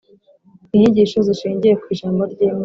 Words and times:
Inyigisho 0.75 1.17
zishingiye 1.27 1.73
ku 1.81 1.85
Ijambo 1.93 2.21
ry’Imana 2.33 2.59